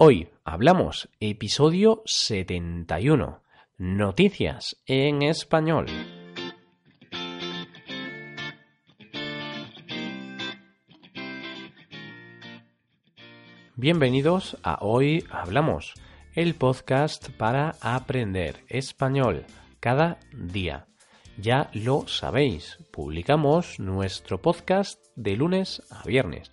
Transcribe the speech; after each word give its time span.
Hoy 0.00 0.28
hablamos 0.44 1.08
episodio 1.18 2.02
71. 2.06 3.42
Noticias 3.78 4.76
en 4.86 5.22
español. 5.22 5.86
Bienvenidos 13.74 14.56
a 14.62 14.78
Hoy 14.82 15.24
Hablamos, 15.32 15.94
el 16.32 16.54
podcast 16.54 17.30
para 17.30 17.74
aprender 17.80 18.62
español 18.68 19.46
cada 19.80 20.20
día. 20.32 20.86
Ya 21.38 21.70
lo 21.72 22.06
sabéis, 22.06 22.78
publicamos 22.92 23.80
nuestro 23.80 24.40
podcast 24.40 25.04
de 25.16 25.34
lunes 25.34 25.82
a 25.90 26.04
viernes 26.04 26.52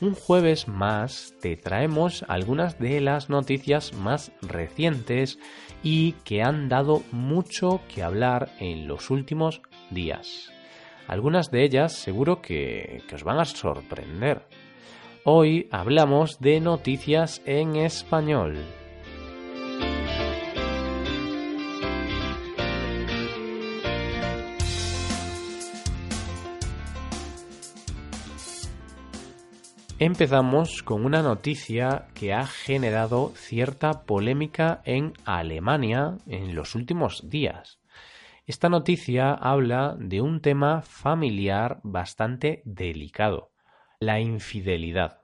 un 0.00 0.14
jueves 0.14 0.66
más 0.66 1.34
te 1.40 1.56
traemos 1.56 2.24
algunas 2.28 2.78
de 2.78 3.00
las 3.00 3.28
noticias 3.28 3.92
más 3.92 4.32
recientes 4.40 5.38
y 5.82 6.12
que 6.24 6.42
han 6.42 6.68
dado 6.68 7.02
mucho 7.12 7.80
que 7.92 8.02
hablar 8.02 8.50
en 8.58 8.88
los 8.88 9.10
últimos 9.10 9.60
días. 9.90 10.50
Algunas 11.06 11.50
de 11.50 11.64
ellas 11.64 11.92
seguro 11.92 12.40
que, 12.40 13.02
os 13.12 13.24
van 13.24 13.40
a 13.40 13.44
sorprender. 13.44 14.42
Hoy 15.24 15.68
hablamos 15.70 16.40
de 16.40 16.60
noticias 16.60 17.42
en 17.44 17.76
español. 17.76 18.56
Empezamos 30.02 30.82
con 30.82 31.04
una 31.04 31.20
noticia 31.20 32.06
que 32.14 32.32
ha 32.32 32.46
generado 32.46 33.32
cierta 33.34 34.06
polémica 34.06 34.80
en 34.86 35.12
Alemania 35.26 36.16
en 36.26 36.54
los 36.54 36.74
últimos 36.74 37.28
días. 37.28 37.80
Esta 38.46 38.70
noticia 38.70 39.34
habla 39.34 39.96
de 39.98 40.22
un 40.22 40.40
tema 40.40 40.80
familiar 40.80 41.80
bastante 41.82 42.62
delicado, 42.64 43.50
la 43.98 44.20
infidelidad. 44.20 45.20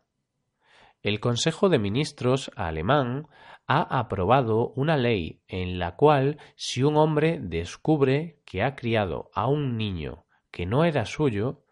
El 1.02 1.20
Consejo 1.20 1.70
de 1.70 1.78
Ministros 1.78 2.50
alemán 2.54 3.28
ha 3.66 3.80
aprobado 3.98 4.74
una 4.76 4.98
ley 4.98 5.40
en 5.48 5.78
la 5.78 5.96
cual 5.96 6.36
si 6.54 6.82
un 6.82 6.98
hombre 6.98 7.38
descubre 7.40 8.42
que 8.44 8.62
ha 8.62 8.76
criado 8.76 9.30
a 9.32 9.46
un 9.46 9.78
niño 9.78 10.26
que 10.50 10.66
no 10.66 10.84
era 10.84 11.06
suyo, 11.06 11.62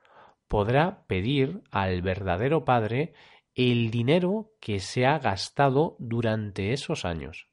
podrá 0.54 1.04
pedir 1.08 1.62
al 1.72 2.00
verdadero 2.00 2.64
padre 2.64 3.12
el 3.56 3.90
dinero 3.90 4.52
que 4.60 4.78
se 4.78 5.04
ha 5.04 5.18
gastado 5.18 5.96
durante 5.98 6.72
esos 6.72 7.04
años. 7.04 7.48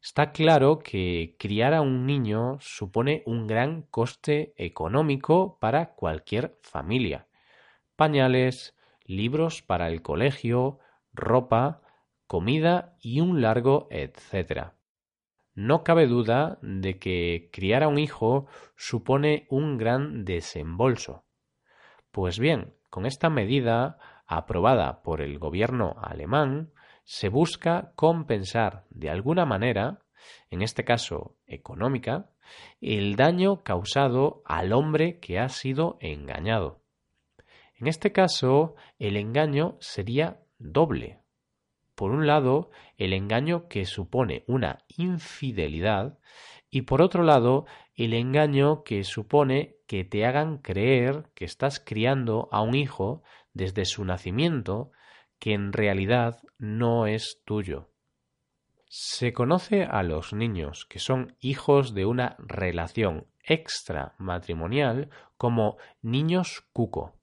Está 0.00 0.30
claro 0.30 0.78
que 0.78 1.34
criar 1.40 1.74
a 1.74 1.80
un 1.80 2.06
niño 2.06 2.58
supone 2.60 3.24
un 3.26 3.48
gran 3.48 3.82
coste 3.82 4.54
económico 4.56 5.58
para 5.58 5.96
cualquier 5.96 6.56
familia. 6.62 7.26
Pañales, 7.96 8.76
libros 9.04 9.62
para 9.62 9.88
el 9.88 10.00
colegio, 10.00 10.78
ropa, 11.12 11.82
comida 12.28 12.94
y 13.00 13.22
un 13.22 13.42
largo 13.42 13.88
etcétera. 13.90 14.76
No 15.52 15.82
cabe 15.82 16.06
duda 16.06 16.60
de 16.62 16.96
que 17.00 17.50
criar 17.52 17.82
a 17.82 17.88
un 17.88 17.98
hijo 17.98 18.46
supone 18.76 19.48
un 19.50 19.78
gran 19.78 20.24
desembolso. 20.24 21.23
Pues 22.14 22.38
bien, 22.38 22.72
con 22.90 23.06
esta 23.06 23.28
medida 23.28 23.98
aprobada 24.28 25.02
por 25.02 25.20
el 25.20 25.40
gobierno 25.40 25.96
alemán, 26.00 26.70
se 27.02 27.28
busca 27.28 27.90
compensar 27.96 28.84
de 28.90 29.10
alguna 29.10 29.44
manera, 29.46 29.98
en 30.48 30.62
este 30.62 30.84
caso 30.84 31.34
económica, 31.48 32.30
el 32.80 33.16
daño 33.16 33.64
causado 33.64 34.44
al 34.46 34.72
hombre 34.72 35.18
que 35.18 35.40
ha 35.40 35.48
sido 35.48 35.98
engañado. 36.00 36.82
En 37.74 37.88
este 37.88 38.12
caso, 38.12 38.76
el 39.00 39.16
engaño 39.16 39.76
sería 39.80 40.38
doble. 40.58 41.18
Por 41.96 42.12
un 42.12 42.28
lado, 42.28 42.70
el 42.96 43.12
engaño 43.12 43.66
que 43.66 43.86
supone 43.86 44.44
una 44.46 44.78
infidelidad 44.96 46.16
y 46.74 46.82
por 46.82 47.02
otro 47.02 47.22
lado, 47.22 47.66
el 47.94 48.14
engaño 48.14 48.82
que 48.82 49.04
supone 49.04 49.76
que 49.86 50.02
te 50.02 50.26
hagan 50.26 50.58
creer 50.58 51.30
que 51.36 51.44
estás 51.44 51.78
criando 51.78 52.48
a 52.50 52.62
un 52.62 52.74
hijo 52.74 53.22
desde 53.52 53.84
su 53.84 54.04
nacimiento 54.04 54.90
que 55.38 55.52
en 55.52 55.72
realidad 55.72 56.42
no 56.58 57.06
es 57.06 57.40
tuyo. 57.44 57.90
Se 58.88 59.32
conoce 59.32 59.84
a 59.84 60.02
los 60.02 60.32
niños 60.32 60.84
que 60.86 60.98
son 60.98 61.36
hijos 61.38 61.94
de 61.94 62.06
una 62.06 62.34
relación 62.40 63.28
extramatrimonial 63.44 65.10
como 65.36 65.76
niños 66.02 66.66
cuco, 66.72 67.14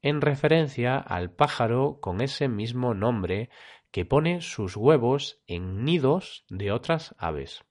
en 0.00 0.20
referencia 0.20 0.96
al 0.96 1.32
pájaro 1.32 1.98
con 2.00 2.20
ese 2.20 2.46
mismo 2.46 2.94
nombre 2.94 3.50
que 3.90 4.04
pone 4.04 4.42
sus 4.42 4.76
huevos 4.76 5.40
en 5.48 5.84
nidos 5.84 6.44
de 6.48 6.70
otras 6.70 7.16
aves. 7.18 7.64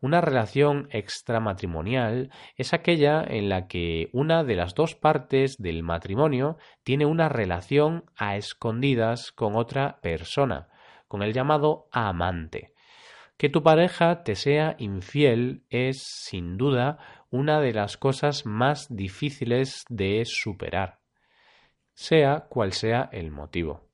Una 0.00 0.20
relación 0.20 0.88
extramatrimonial 0.90 2.30
es 2.56 2.74
aquella 2.74 3.24
en 3.26 3.48
la 3.48 3.66
que 3.66 4.08
una 4.12 4.44
de 4.44 4.56
las 4.56 4.74
dos 4.74 4.94
partes 4.94 5.56
del 5.58 5.82
matrimonio 5.82 6.56
tiene 6.82 7.06
una 7.06 7.28
relación 7.28 8.04
a 8.16 8.36
escondidas 8.36 9.32
con 9.32 9.56
otra 9.56 10.00
persona, 10.00 10.68
con 11.08 11.22
el 11.22 11.32
llamado 11.32 11.88
amante. 11.92 12.74
Que 13.36 13.48
tu 13.48 13.62
pareja 13.62 14.22
te 14.22 14.36
sea 14.36 14.76
infiel 14.78 15.64
es, 15.68 16.02
sin 16.04 16.56
duda, 16.56 16.98
una 17.30 17.60
de 17.60 17.72
las 17.72 17.96
cosas 17.96 18.46
más 18.46 18.86
difíciles 18.88 19.84
de 19.88 20.22
superar, 20.24 21.00
sea 21.94 22.46
cual 22.48 22.72
sea 22.72 23.08
el 23.12 23.32
motivo. 23.32 23.88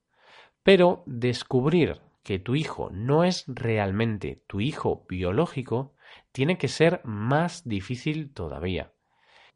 Pero 0.62 1.02
descubrir 1.06 2.02
que 2.22 2.38
tu 2.38 2.54
hijo 2.54 2.90
no 2.90 3.24
es 3.24 3.44
realmente 3.46 4.42
tu 4.46 4.60
hijo 4.60 5.04
biológico, 5.08 5.94
tiene 6.32 6.58
que 6.58 6.68
ser 6.68 7.00
más 7.04 7.66
difícil 7.68 8.32
todavía. 8.32 8.92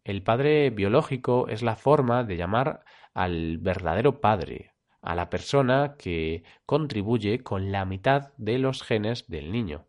El 0.04 0.22
padre 0.22 0.70
biológico 0.70 1.48
es 1.48 1.62
la 1.62 1.76
forma 1.76 2.24
de 2.24 2.36
llamar 2.36 2.84
al 3.14 3.58
verdadero 3.58 4.20
padre, 4.20 4.72
a 5.00 5.14
la 5.14 5.30
persona 5.30 5.96
que 5.98 6.44
contribuye 6.66 7.42
con 7.42 7.72
la 7.72 7.84
mitad 7.84 8.32
de 8.36 8.58
los 8.58 8.82
genes 8.82 9.28
del 9.28 9.52
niño. 9.52 9.86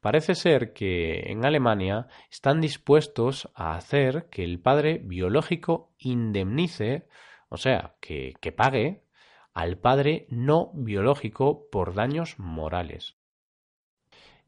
Parece 0.00 0.34
ser 0.34 0.72
que 0.72 1.30
en 1.30 1.44
Alemania 1.44 2.08
están 2.28 2.60
dispuestos 2.60 3.48
a 3.54 3.76
hacer 3.76 4.28
que 4.30 4.42
el 4.42 4.58
padre 4.58 5.00
biológico 5.04 5.92
indemnice, 5.98 7.06
o 7.48 7.56
sea, 7.56 7.94
que, 8.00 8.34
que 8.40 8.50
pague 8.50 9.04
al 9.54 9.78
padre 9.78 10.26
no 10.30 10.70
biológico 10.74 11.68
por 11.70 11.94
daños 11.94 12.38
morales. 12.38 13.16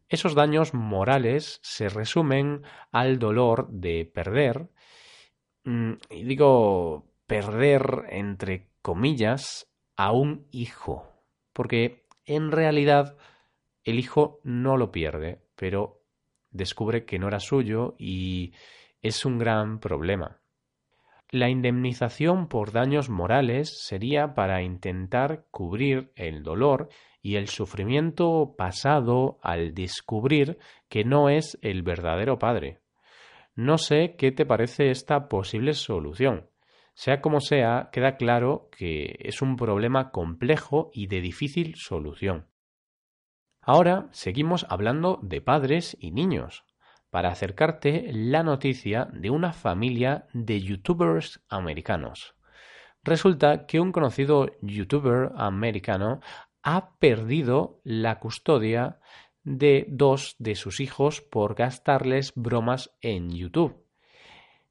Esos 0.08 0.34
daños 0.34 0.74
morales 0.74 1.60
se 1.62 1.88
resumen 1.88 2.62
al 2.92 3.18
dolor 3.18 3.68
de 3.70 4.04
perder, 4.04 4.68
mm, 5.64 5.92
y 6.10 6.24
digo 6.24 7.12
perder 7.26 8.04
entre 8.10 8.68
comillas, 8.82 9.70
a 9.96 10.12
un 10.12 10.46
hijo, 10.50 11.08
porque 11.52 12.06
en 12.26 12.50
realidad 12.50 13.16
el 13.84 13.98
hijo 13.98 14.40
no 14.42 14.76
lo 14.76 14.90
pierde, 14.90 15.42
pero 15.54 16.02
descubre 16.50 17.04
que 17.04 17.18
no 17.18 17.28
era 17.28 17.40
suyo 17.40 17.94
y 17.98 18.52
es 19.02 19.24
un 19.24 19.38
gran 19.38 19.78
problema. 19.80 20.40
La 21.30 21.48
indemnización 21.48 22.48
por 22.48 22.72
daños 22.72 23.08
morales 23.10 23.82
sería 23.84 24.34
para 24.34 24.62
intentar 24.62 25.46
cubrir 25.50 26.12
el 26.14 26.42
dolor 26.42 26.88
y 27.22 27.36
el 27.36 27.48
sufrimiento 27.48 28.54
pasado 28.56 29.38
al 29.42 29.74
descubrir 29.74 30.58
que 30.88 31.04
no 31.04 31.28
es 31.28 31.58
el 31.62 31.82
verdadero 31.82 32.38
padre. 32.38 32.80
No 33.56 33.78
sé 33.78 34.14
qué 34.16 34.30
te 34.30 34.46
parece 34.46 34.90
esta 34.90 35.28
posible 35.28 35.72
solución. 35.72 36.50
Sea 36.94 37.20
como 37.20 37.40
sea, 37.40 37.88
queda 37.92 38.16
claro 38.16 38.68
que 38.76 39.16
es 39.20 39.42
un 39.42 39.56
problema 39.56 40.10
complejo 40.10 40.90
y 40.92 41.08
de 41.08 41.20
difícil 41.20 41.74
solución. 41.76 42.46
Ahora 43.60 44.08
seguimos 44.12 44.66
hablando 44.68 45.18
de 45.22 45.40
padres 45.40 45.96
y 45.98 46.12
niños, 46.12 46.64
para 47.14 47.28
acercarte 47.28 48.10
la 48.12 48.42
noticia 48.42 49.08
de 49.12 49.30
una 49.30 49.52
familia 49.52 50.26
de 50.32 50.60
youtubers 50.60 51.44
americanos. 51.48 52.34
Resulta 53.04 53.66
que 53.66 53.78
un 53.78 53.92
conocido 53.92 54.50
youtuber 54.62 55.30
americano 55.36 56.18
ha 56.64 56.96
perdido 56.98 57.80
la 57.84 58.18
custodia 58.18 58.98
de 59.44 59.86
dos 59.88 60.34
de 60.40 60.56
sus 60.56 60.80
hijos 60.80 61.20
por 61.20 61.54
gastarles 61.54 62.32
bromas 62.34 62.90
en 63.00 63.30
YouTube. 63.30 63.76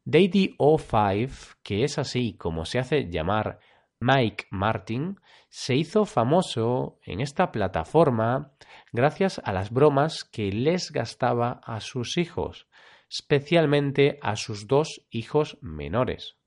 Daddy05, 0.05 1.55
que 1.63 1.85
es 1.85 1.97
así 1.97 2.33
como 2.33 2.65
se 2.65 2.77
hace 2.77 3.09
llamar 3.09 3.59
Mike 4.01 4.47
Martin, 4.49 5.17
se 5.47 5.77
hizo 5.77 6.03
famoso 6.03 6.99
en 7.05 7.21
esta 7.21 7.53
plataforma 7.53 8.51
gracias 8.91 9.41
a 9.43 9.53
las 9.53 9.71
bromas 9.71 10.23
que 10.23 10.51
les 10.51 10.91
gastaba 10.91 11.61
a 11.63 11.79
sus 11.79 12.17
hijos, 12.17 12.67
especialmente 13.09 14.19
a 14.21 14.35
sus 14.35 14.67
dos 14.67 15.05
hijos 15.09 15.57
menores. 15.61 16.37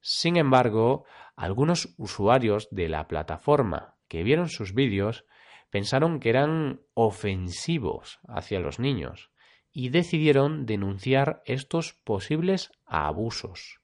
Sin 0.00 0.36
embargo, 0.36 1.04
algunos 1.36 1.94
usuarios 1.98 2.68
de 2.70 2.88
la 2.88 3.06
plataforma 3.08 3.96
que 4.08 4.22
vieron 4.22 4.48
sus 4.48 4.74
vídeos 4.74 5.24
pensaron 5.70 6.20
que 6.20 6.30
eran 6.30 6.80
ofensivos 6.94 8.18
hacia 8.28 8.60
los 8.60 8.78
niños 8.78 9.30
y 9.72 9.90
decidieron 9.90 10.66
denunciar 10.66 11.42
estos 11.44 11.94
posibles 11.94 12.72
abusos. 12.86 13.79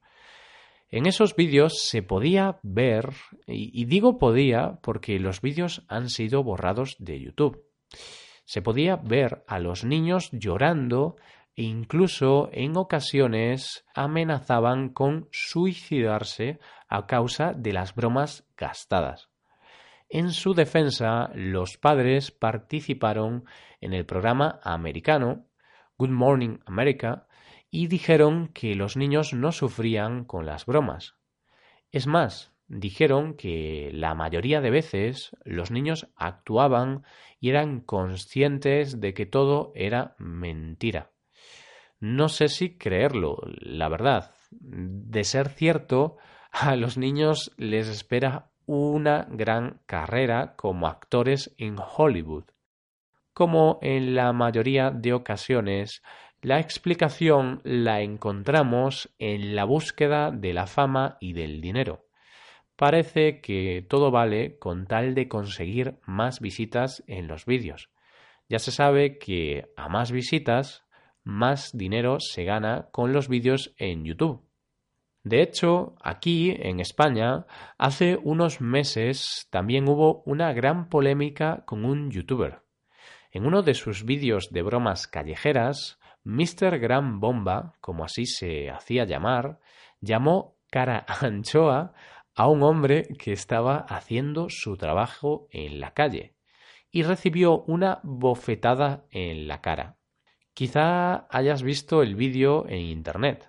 En 0.88 1.06
esos 1.06 1.34
vídeos 1.34 1.82
se 1.82 2.02
podía 2.02 2.60
ver, 2.62 3.10
y, 3.46 3.84
digo 3.86 4.18
podía 4.18 4.78
porque 4.82 5.18
los 5.18 5.40
vídeos 5.40 5.84
han 5.88 6.08
sido 6.08 6.44
borrados 6.44 6.96
de 7.00 7.20
YouTube, 7.20 7.64
se 8.44 8.62
podía 8.62 8.96
ver 8.96 9.44
a 9.48 9.58
los 9.58 9.84
niños 9.84 10.30
llorando 10.30 11.16
e 11.56 11.64
incluso 11.64 12.50
en 12.52 12.76
ocasiones 12.76 13.84
amenazaban 13.94 14.90
con 14.90 15.28
suicidarse 15.32 16.60
a 16.88 17.06
causa 17.06 17.52
de 17.52 17.72
las 17.72 17.94
bromas 17.94 18.46
gastadas. 18.56 19.28
En 20.08 20.30
su 20.30 20.54
defensa, 20.54 21.30
los 21.34 21.78
padres 21.78 22.30
participaron 22.30 23.44
en 23.80 23.92
el 23.92 24.06
programa 24.06 24.60
americano 24.62 25.46
Good 25.98 26.10
Morning 26.10 26.58
America 26.66 27.25
y 27.76 27.88
dijeron 27.88 28.48
que 28.54 28.74
los 28.74 28.96
niños 28.96 29.34
no 29.34 29.52
sufrían 29.52 30.24
con 30.24 30.46
las 30.46 30.64
bromas. 30.64 31.16
Es 31.90 32.06
más, 32.06 32.54
dijeron 32.68 33.34
que 33.34 33.90
la 33.92 34.14
mayoría 34.14 34.62
de 34.62 34.70
veces 34.70 35.36
los 35.44 35.70
niños 35.70 36.08
actuaban 36.16 37.04
y 37.38 37.50
eran 37.50 37.82
conscientes 37.82 38.98
de 38.98 39.12
que 39.12 39.26
todo 39.26 39.72
era 39.74 40.16
mentira. 40.18 41.10
No 42.00 42.30
sé 42.30 42.48
si 42.48 42.78
creerlo, 42.78 43.42
la 43.44 43.90
verdad. 43.90 44.34
De 44.50 45.22
ser 45.24 45.50
cierto, 45.50 46.16
a 46.50 46.76
los 46.76 46.96
niños 46.96 47.52
les 47.58 47.88
espera 47.88 48.52
una 48.64 49.28
gran 49.30 49.82
carrera 49.84 50.54
como 50.56 50.86
actores 50.86 51.54
en 51.58 51.76
Hollywood. 51.78 52.44
Como 53.34 53.78
en 53.82 54.14
la 54.14 54.32
mayoría 54.32 54.90
de 54.90 55.12
ocasiones, 55.12 56.02
la 56.46 56.60
explicación 56.60 57.60
la 57.64 58.02
encontramos 58.02 59.12
en 59.18 59.56
la 59.56 59.64
búsqueda 59.64 60.30
de 60.30 60.52
la 60.52 60.68
fama 60.68 61.16
y 61.20 61.32
del 61.32 61.60
dinero. 61.60 62.06
Parece 62.76 63.40
que 63.40 63.84
todo 63.88 64.12
vale 64.12 64.56
con 64.60 64.86
tal 64.86 65.16
de 65.16 65.26
conseguir 65.26 65.98
más 66.06 66.38
visitas 66.38 67.02
en 67.08 67.26
los 67.26 67.46
vídeos. 67.46 67.90
Ya 68.48 68.60
se 68.60 68.70
sabe 68.70 69.18
que 69.18 69.72
a 69.76 69.88
más 69.88 70.12
visitas, 70.12 70.84
más 71.24 71.76
dinero 71.76 72.18
se 72.20 72.44
gana 72.44 72.90
con 72.92 73.12
los 73.12 73.26
vídeos 73.28 73.74
en 73.76 74.04
YouTube. 74.04 74.48
De 75.24 75.42
hecho, 75.42 75.96
aquí, 76.00 76.54
en 76.56 76.78
España, 76.78 77.46
hace 77.76 78.20
unos 78.22 78.60
meses 78.60 79.48
también 79.50 79.88
hubo 79.88 80.22
una 80.26 80.52
gran 80.52 80.90
polémica 80.90 81.64
con 81.66 81.84
un 81.84 82.12
youtuber. 82.12 82.60
En 83.32 83.46
uno 83.46 83.62
de 83.62 83.74
sus 83.74 84.04
vídeos 84.04 84.50
de 84.52 84.62
bromas 84.62 85.08
callejeras, 85.08 85.98
Mr. 86.26 86.80
Gran 86.80 87.20
Bomba, 87.20 87.74
como 87.80 88.04
así 88.04 88.26
se 88.26 88.68
hacía 88.68 89.04
llamar, 89.04 89.60
llamó 90.00 90.56
cara 90.72 91.06
anchoa 91.20 91.94
a 92.34 92.48
un 92.48 92.64
hombre 92.64 93.04
que 93.16 93.30
estaba 93.30 93.76
haciendo 93.88 94.48
su 94.50 94.76
trabajo 94.76 95.46
en 95.52 95.78
la 95.78 95.94
calle 95.94 96.34
y 96.90 97.04
recibió 97.04 97.62
una 97.68 98.00
bofetada 98.02 99.06
en 99.12 99.46
la 99.46 99.60
cara. 99.60 99.98
Quizá 100.52 101.28
hayas 101.30 101.62
visto 101.62 102.02
el 102.02 102.16
vídeo 102.16 102.66
en 102.68 102.80
Internet. 102.80 103.48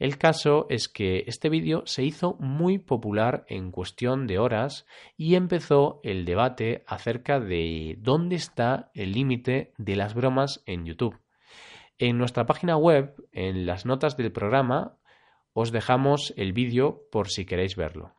El 0.00 0.18
caso 0.18 0.66
es 0.68 0.88
que 0.88 1.22
este 1.28 1.48
vídeo 1.48 1.84
se 1.86 2.02
hizo 2.02 2.34
muy 2.40 2.78
popular 2.78 3.44
en 3.48 3.70
cuestión 3.70 4.26
de 4.26 4.40
horas 4.40 4.84
y 5.16 5.36
empezó 5.36 6.00
el 6.02 6.24
debate 6.24 6.82
acerca 6.88 7.38
de 7.38 7.94
dónde 8.00 8.34
está 8.34 8.90
el 8.94 9.12
límite 9.12 9.74
de 9.78 9.94
las 9.94 10.14
bromas 10.14 10.64
en 10.66 10.86
YouTube. 10.86 11.16
En 11.98 12.18
nuestra 12.18 12.44
página 12.44 12.76
web, 12.76 13.14
en 13.32 13.64
las 13.64 13.86
notas 13.86 14.16
del 14.16 14.30
programa, 14.30 14.98
os 15.54 15.72
dejamos 15.72 16.34
el 16.36 16.52
vídeo 16.52 17.08
por 17.10 17.30
si 17.30 17.46
queréis 17.46 17.76
verlo. 17.76 18.14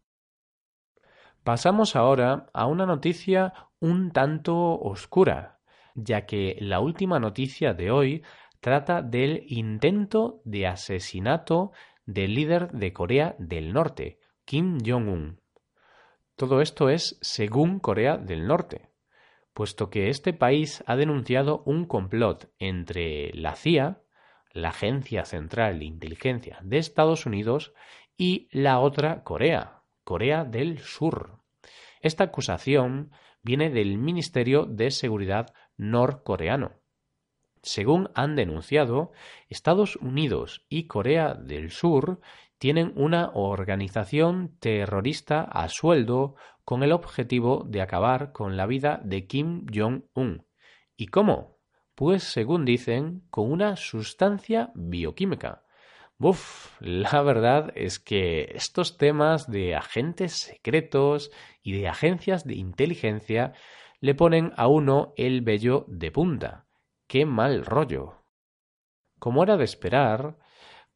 Pasamos 1.43 1.95
ahora 1.95 2.47
a 2.53 2.65
una 2.65 2.87
noticia 2.87 3.53
un 3.79 4.11
tanto 4.11 4.79
oscura, 4.79 5.59
ya 5.93 6.25
que 6.25 6.57
la 6.59 6.79
última 6.79 7.19
noticia 7.19 7.73
de 7.73 7.91
hoy 7.91 8.23
trata 8.59 9.03
del 9.03 9.43
intento 9.47 10.41
de 10.43 10.67
asesinato 10.67 11.71
del 12.05 12.33
líder 12.33 12.71
de 12.71 12.93
Corea 12.93 13.35
del 13.37 13.73
Norte, 13.73 14.19
Kim 14.45 14.79
Jong-un. 14.83 15.39
Todo 16.35 16.61
esto 16.61 16.89
es 16.89 17.19
según 17.21 17.79
Corea 17.79 18.17
del 18.17 18.47
Norte, 18.47 18.89
puesto 19.57 19.89
que 19.89 20.09
este 20.09 20.33
país 20.33 20.83
ha 20.85 20.95
denunciado 20.95 21.63
un 21.65 21.87
complot 21.87 22.53
entre 22.59 23.33
la 23.33 23.55
CIA, 23.55 24.03
la 24.53 24.69
Agencia 24.69 25.25
Central 25.25 25.79
de 25.79 25.85
Inteligencia 25.85 26.59
de 26.61 26.77
Estados 26.77 27.25
Unidos, 27.25 27.73
y 28.15 28.49
la 28.51 28.77
otra 28.77 29.23
Corea, 29.23 29.81
Corea 30.03 30.45
del 30.45 30.77
Sur. 30.77 31.39
Esta 32.01 32.25
acusación 32.25 33.09
viene 33.41 33.71
del 33.71 33.97
Ministerio 33.97 34.65
de 34.65 34.91
Seguridad 34.91 35.47
norcoreano. 35.75 36.73
Según 37.63 38.11
han 38.13 38.35
denunciado, 38.35 39.11
Estados 39.49 39.95
Unidos 39.95 40.67
y 40.69 40.85
Corea 40.85 41.33
del 41.33 41.71
Sur 41.71 42.21
tienen 42.57 42.91
una 42.95 43.31
organización 43.33 44.57
terrorista 44.59 45.41
a 45.41 45.69
sueldo 45.69 46.35
con 46.63 46.83
el 46.83 46.91
objetivo 46.91 47.63
de 47.67 47.81
acabar 47.81 48.31
con 48.31 48.57
la 48.57 48.65
vida 48.65 48.99
de 49.03 49.27
Kim 49.27 49.65
Jong-un. 49.73 50.45
¿Y 50.95 51.07
cómo? 51.07 51.57
Pues 51.95 52.23
según 52.23 52.65
dicen, 52.65 53.23
con 53.29 53.51
una 53.51 53.75
sustancia 53.75 54.71
bioquímica. 54.75 55.63
Uf, 56.19 56.81
la 56.81 57.21
verdad 57.21 57.71
es 57.75 57.99
que 57.99 58.51
estos 58.55 58.97
temas 58.97 59.49
de 59.49 59.75
agentes 59.75 60.33
secretos 60.33 61.31
y 61.61 61.73
de 61.73 61.87
agencias 61.87 62.43
de 62.43 62.55
inteligencia 62.55 63.53
le 63.99 64.15
ponen 64.15 64.51
a 64.57 64.67
uno 64.67 65.13
el 65.15 65.41
vello 65.41 65.85
de 65.87 66.11
punta. 66.11 66.65
¡Qué 67.07 67.25
mal 67.25 67.65
rollo! 67.65 68.23
Como 69.19 69.43
era 69.43 69.57
de 69.57 69.63
esperar, 69.63 70.37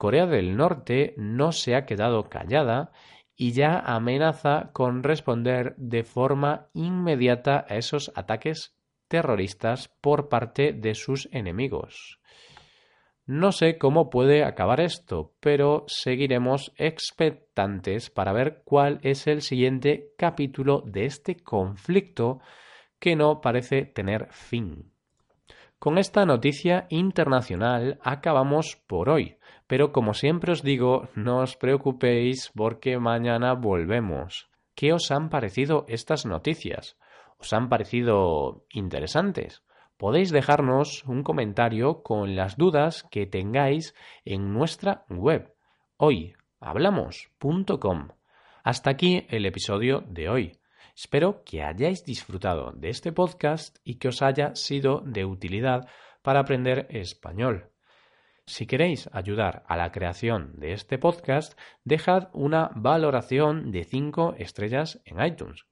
Corea 0.01 0.25
del 0.25 0.57
Norte 0.57 1.13
no 1.15 1.51
se 1.51 1.75
ha 1.75 1.85
quedado 1.85 2.27
callada 2.27 2.91
y 3.35 3.51
ya 3.51 3.77
amenaza 3.77 4.71
con 4.73 5.03
responder 5.03 5.75
de 5.77 6.03
forma 6.03 6.69
inmediata 6.73 7.67
a 7.69 7.75
esos 7.75 8.11
ataques 8.15 8.75
terroristas 9.07 9.89
por 10.01 10.27
parte 10.27 10.73
de 10.73 10.95
sus 10.95 11.29
enemigos. 11.31 12.19
No 13.27 13.51
sé 13.51 13.77
cómo 13.77 14.09
puede 14.09 14.43
acabar 14.43 14.81
esto, 14.81 15.35
pero 15.39 15.83
seguiremos 15.85 16.73
expectantes 16.77 18.09
para 18.09 18.33
ver 18.33 18.63
cuál 18.65 18.97
es 19.03 19.27
el 19.27 19.43
siguiente 19.43 20.13
capítulo 20.17 20.81
de 20.83 21.05
este 21.05 21.35
conflicto 21.35 22.39
que 22.97 23.15
no 23.15 23.39
parece 23.39 23.85
tener 23.85 24.29
fin. 24.31 24.91
Con 25.77 25.99
esta 25.99 26.25
noticia 26.25 26.87
internacional 26.89 27.99
acabamos 28.03 28.77
por 28.87 29.07
hoy, 29.09 29.37
pero 29.71 29.93
como 29.93 30.13
siempre 30.13 30.51
os 30.51 30.63
digo, 30.63 31.07
no 31.15 31.39
os 31.39 31.55
preocupéis 31.55 32.51
porque 32.53 32.99
mañana 32.99 33.53
volvemos. 33.53 34.49
¿Qué 34.75 34.91
os 34.91 35.11
han 35.11 35.29
parecido 35.29 35.85
estas 35.87 36.25
noticias? 36.25 36.97
¿Os 37.37 37.53
han 37.53 37.69
parecido 37.69 38.65
interesantes? 38.69 39.63
Podéis 39.95 40.31
dejarnos 40.31 41.05
un 41.05 41.23
comentario 41.23 42.03
con 42.03 42.35
las 42.35 42.57
dudas 42.57 43.05
que 43.09 43.25
tengáis 43.25 43.95
en 44.25 44.51
nuestra 44.51 45.05
web 45.07 45.55
hoyhablamos.com. 45.95 48.09
Hasta 48.65 48.89
aquí 48.89 49.25
el 49.29 49.45
episodio 49.45 50.03
de 50.05 50.27
hoy. 50.27 50.57
Espero 50.97 51.45
que 51.45 51.63
hayáis 51.63 52.03
disfrutado 52.03 52.73
de 52.73 52.89
este 52.89 53.13
podcast 53.13 53.77
y 53.85 53.95
que 53.95 54.09
os 54.09 54.21
haya 54.21 54.53
sido 54.53 55.01
de 55.05 55.23
utilidad 55.23 55.87
para 56.21 56.41
aprender 56.41 56.87
español. 56.89 57.71
Si 58.51 58.67
queréis 58.67 59.09
ayudar 59.13 59.63
a 59.69 59.77
la 59.77 59.93
creación 59.93 60.59
de 60.59 60.73
este 60.73 60.97
podcast, 60.97 61.57
dejad 61.85 62.27
una 62.33 62.69
valoración 62.75 63.71
de 63.71 63.85
5 63.85 64.35
estrellas 64.39 64.99
en 65.05 65.25
iTunes. 65.25 65.63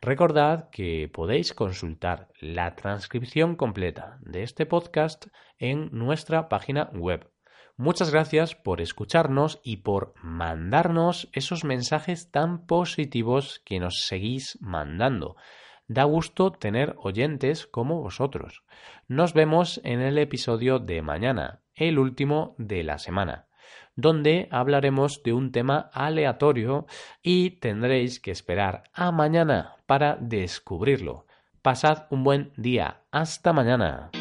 Recordad 0.00 0.70
que 0.70 1.10
podéis 1.12 1.52
consultar 1.52 2.28
la 2.38 2.76
transcripción 2.76 3.56
completa 3.56 4.20
de 4.20 4.44
este 4.44 4.64
podcast 4.64 5.26
en 5.58 5.88
nuestra 5.90 6.48
página 6.48 6.90
web. 6.94 7.28
Muchas 7.76 8.12
gracias 8.12 8.54
por 8.54 8.80
escucharnos 8.80 9.60
y 9.64 9.78
por 9.78 10.14
mandarnos 10.22 11.28
esos 11.32 11.64
mensajes 11.64 12.30
tan 12.30 12.64
positivos 12.64 13.60
que 13.64 13.80
nos 13.80 14.04
seguís 14.06 14.56
mandando. 14.60 15.34
Da 15.90 16.04
gusto 16.04 16.52
tener 16.52 16.94
oyentes 16.98 17.66
como 17.66 18.00
vosotros. 18.00 18.62
Nos 19.08 19.34
vemos 19.34 19.80
en 19.82 20.00
el 20.00 20.18
episodio 20.18 20.78
de 20.78 21.02
mañana, 21.02 21.62
el 21.74 21.98
último 21.98 22.54
de 22.58 22.84
la 22.84 22.98
semana, 22.98 23.48
donde 23.96 24.46
hablaremos 24.52 25.24
de 25.24 25.32
un 25.32 25.50
tema 25.50 25.90
aleatorio 25.92 26.86
y 27.24 27.58
tendréis 27.58 28.20
que 28.20 28.30
esperar 28.30 28.84
a 28.92 29.10
mañana 29.10 29.78
para 29.86 30.16
descubrirlo. 30.20 31.26
Pasad 31.60 32.06
un 32.10 32.22
buen 32.22 32.52
día. 32.56 33.02
Hasta 33.10 33.52
mañana. 33.52 34.12